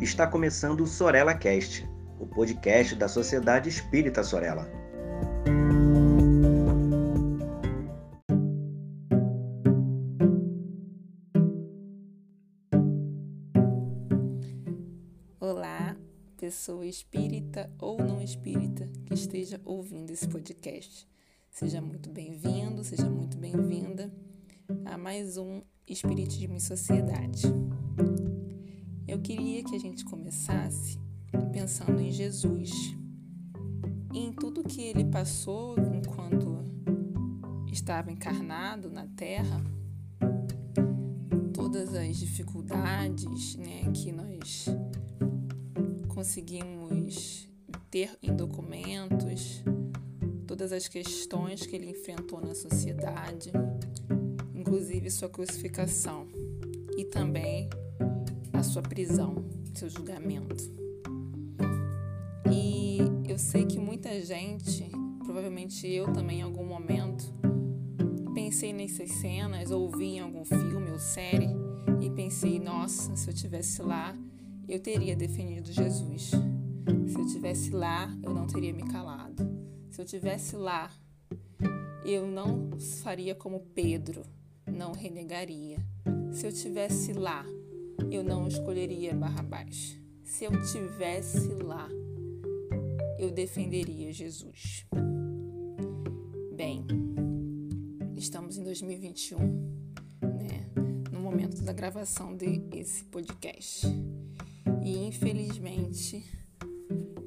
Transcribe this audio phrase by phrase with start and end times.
[0.00, 1.84] Está começando o Sorella Cast,
[2.20, 4.70] o podcast da Sociedade Espírita Sorella.
[15.40, 15.96] Olá,
[16.36, 21.08] pessoa espírita ou não espírita que esteja ouvindo esse podcast.
[21.50, 24.12] Seja muito bem-vindo, seja muito bem-vinda
[24.84, 27.42] a mais um Espiritismo em Sociedade.
[29.18, 30.96] Eu queria que a gente começasse
[31.52, 32.70] pensando em Jesus,
[34.14, 36.64] em tudo que ele passou enquanto
[37.66, 39.60] estava encarnado na Terra,
[41.52, 44.66] todas as dificuldades né, que nós
[46.06, 47.48] conseguimos
[47.90, 49.64] ter em documentos,
[50.46, 53.50] todas as questões que ele enfrentou na sociedade,
[54.54, 56.28] inclusive sua crucificação
[56.96, 57.68] e também
[58.58, 60.56] a sua prisão, seu julgamento.
[62.50, 64.90] E eu sei que muita gente,
[65.24, 67.32] provavelmente eu também em algum momento,
[68.34, 71.46] pensei nessas cenas, ouvi em algum filme ou série
[72.00, 74.16] e pensei, nossa, se eu tivesse lá,
[74.68, 76.32] eu teria defendido Jesus.
[77.06, 79.48] Se eu tivesse lá, eu não teria me calado.
[79.88, 80.90] Se eu tivesse lá,
[82.04, 82.70] eu não
[83.02, 84.22] faria como Pedro,
[84.66, 85.78] não renegaria.
[86.32, 87.44] Se eu tivesse lá,
[88.10, 89.98] eu não escolheria Barrabás.
[90.22, 91.88] Se eu tivesse lá,
[93.18, 94.86] eu defenderia Jesus.
[96.54, 96.86] Bem,
[98.16, 100.70] estamos em 2021, né?
[101.12, 103.86] No momento da gravação desse podcast.
[104.82, 106.24] E infelizmente,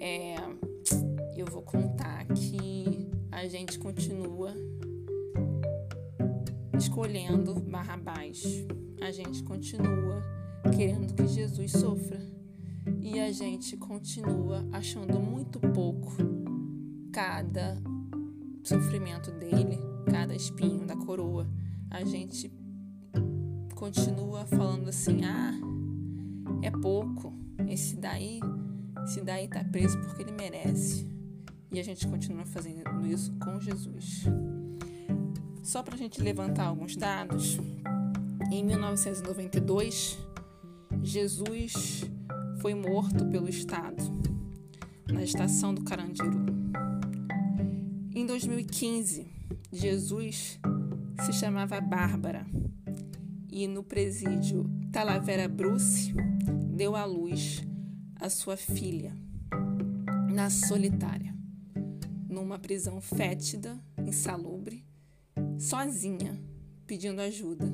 [0.00, 0.36] é,
[1.36, 4.54] eu vou contar que a gente continua
[6.78, 8.42] escolhendo Barrabás.
[9.00, 12.20] A gente continua querendo que Jesus sofra.
[13.00, 16.12] E a gente continua achando muito pouco
[17.12, 17.76] cada
[18.64, 19.78] sofrimento dele,
[20.10, 21.48] cada espinho da coroa.
[21.90, 22.50] A gente
[23.74, 25.52] continua falando assim: ah,
[26.62, 27.32] é pouco.
[27.68, 28.40] Esse daí,
[29.04, 31.06] esse daí tá preso porque ele merece.
[31.70, 34.24] E a gente continua fazendo isso com Jesus.
[35.62, 37.58] Só para a gente levantar alguns dados,
[38.50, 40.18] em 1992,
[41.02, 42.04] Jesus
[42.60, 44.02] foi morto pelo Estado
[45.10, 46.46] na estação do Carandiru.
[48.14, 49.26] Em 2015,
[49.72, 50.60] Jesus
[51.24, 52.46] se chamava Bárbara
[53.50, 56.12] e no presídio Talavera Bruce
[56.74, 57.64] deu à luz
[58.20, 59.12] a sua filha
[60.32, 61.34] na solitária,
[62.28, 64.84] numa prisão fétida, insalubre,
[65.58, 66.40] sozinha,
[66.86, 67.66] pedindo ajuda.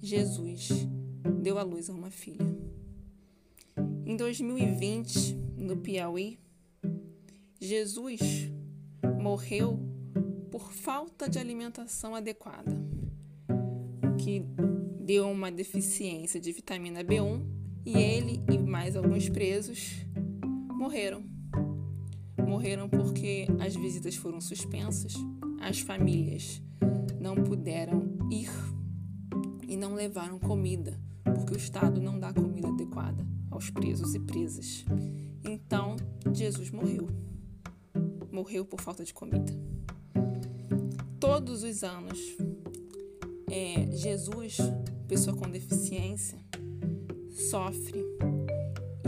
[0.00, 0.68] Jesus
[1.42, 2.55] deu à luz a uma filha.
[4.08, 6.38] Em 2020, no Piauí,
[7.60, 8.48] Jesus
[9.20, 9.80] morreu
[10.48, 12.70] por falta de alimentação adequada,
[14.16, 14.46] que
[15.00, 17.44] deu uma deficiência de vitamina B1
[17.84, 20.06] e ele e mais alguns presos
[20.70, 21.24] morreram.
[22.46, 25.14] Morreram porque as visitas foram suspensas,
[25.60, 26.62] as famílias
[27.20, 28.52] não puderam ir
[29.66, 32.45] e não levaram comida, porque o Estado não dá comida
[33.56, 34.84] aos presos e presas.
[35.42, 35.96] Então,
[36.32, 37.08] Jesus morreu.
[38.30, 39.52] Morreu por falta de comida.
[41.18, 42.36] Todos os anos,
[43.50, 44.58] é, Jesus,
[45.08, 46.38] pessoa com deficiência,
[47.30, 48.04] sofre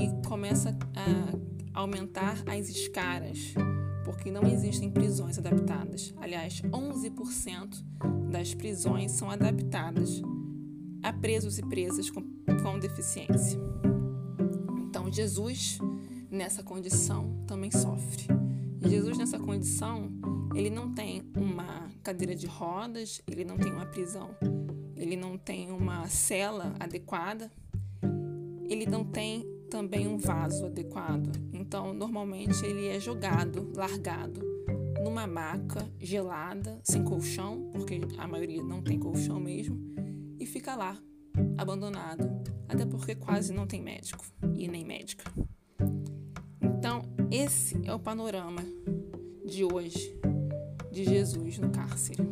[0.00, 3.52] e começa a aumentar as escaras,
[4.04, 6.14] porque não existem prisões adaptadas.
[6.16, 7.84] Aliás, 11%
[8.30, 10.22] das prisões são adaptadas
[11.02, 12.22] a presos e presas com,
[12.62, 13.58] com deficiência.
[15.08, 15.78] Então, Jesus,
[16.30, 18.26] nessa condição, também sofre.
[18.82, 20.10] Jesus, nessa condição,
[20.54, 24.36] ele não tem uma cadeira de rodas, ele não tem uma prisão,
[24.94, 27.50] ele não tem uma cela adequada,
[28.68, 31.32] ele não tem também um vaso adequado.
[31.54, 34.42] Então, normalmente, ele é jogado, largado
[35.02, 39.80] numa maca gelada, sem colchão, porque a maioria não tem colchão mesmo,
[40.38, 40.98] e fica lá,
[41.56, 42.28] abandonado,
[42.68, 44.24] até porque quase não tem médico
[44.54, 45.24] e nem médica.
[46.60, 48.62] Então, esse é o panorama
[49.44, 50.14] de hoje
[50.92, 52.22] de Jesus no cárcere.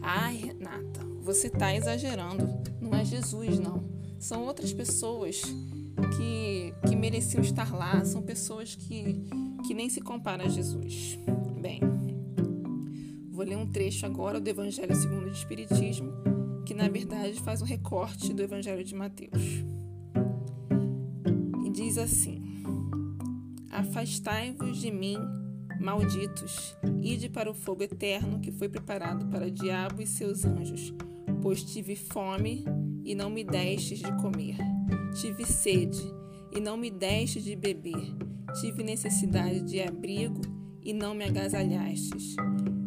[0.00, 2.46] Ai, Renata, você está exagerando.
[2.80, 3.82] Não é Jesus, não.
[4.18, 5.42] São outras pessoas
[6.16, 9.22] que, que mereciam estar lá, são pessoas que,
[9.66, 11.18] que nem se comparam a Jesus.
[11.60, 11.80] Bem,
[13.30, 16.12] vou ler um trecho agora do Evangelho segundo o Espiritismo,
[16.64, 19.64] que na verdade faz um recorte do Evangelho de Mateus.
[21.74, 22.40] diz assim:
[23.68, 25.18] Afastai-vos de mim,
[25.80, 30.94] malditos, ide para o fogo eterno que foi preparado para o diabo e seus anjos,
[31.42, 32.64] pois tive fome
[33.04, 34.56] e não me destes de comer,
[35.20, 36.02] tive sede
[36.54, 38.14] e não me destes de beber,
[38.60, 40.42] tive necessidade de abrigo
[40.80, 42.36] e não me agasalhastes,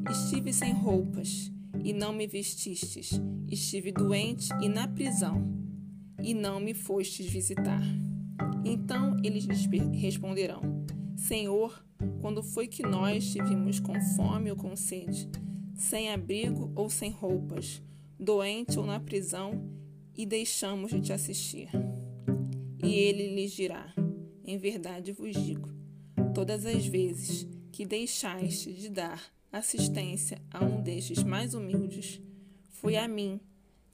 [0.10, 1.52] estive sem roupas
[1.88, 3.12] e não me vestistes,
[3.50, 5.42] estive doente e na prisão
[6.22, 7.82] e não me fostes visitar.
[8.66, 10.60] Então eles lhes responderão:
[11.16, 11.82] Senhor,
[12.20, 15.30] quando foi que nós tivemos com fome ou com sede,
[15.76, 17.82] sem abrigo ou sem roupas,
[18.20, 19.72] doente ou na prisão,
[20.14, 21.70] e deixamos de te assistir?
[22.84, 23.96] E ele lhes dirá:
[24.44, 25.70] Em verdade vos digo,
[26.36, 32.22] todas as vezes que deixaste de dar assistência a um destes mais humildes,
[32.70, 33.40] foi a mim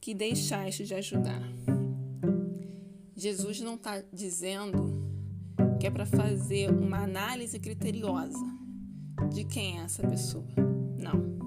[0.00, 1.42] que deixaste de ajudar.
[3.16, 5.02] Jesus não está dizendo
[5.80, 8.44] que é para fazer uma análise criteriosa
[9.32, 10.46] de quem é essa pessoa.
[10.98, 11.38] Não.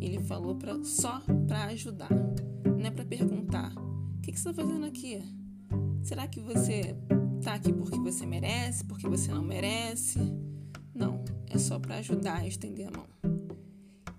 [0.00, 2.10] Ele falou pra, só para ajudar.
[2.64, 5.22] Não é para perguntar: o que, que você está fazendo aqui?
[6.02, 6.96] Será que você
[7.38, 10.18] está aqui porque você merece, porque você não merece?
[11.50, 13.06] É só para ajudar a estender a mão.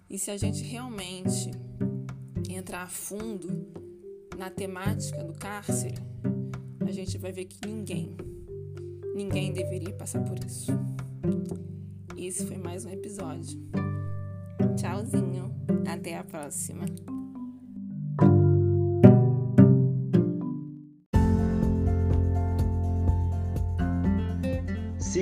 [0.09, 1.51] E se a gente realmente
[2.49, 3.67] entrar a fundo
[4.37, 5.95] na temática do cárcere,
[6.87, 8.15] a gente vai ver que ninguém,
[9.15, 10.71] ninguém deveria passar por isso.
[12.17, 13.59] Esse foi mais um episódio.
[14.75, 15.53] Tchauzinho,
[15.87, 16.85] até a próxima.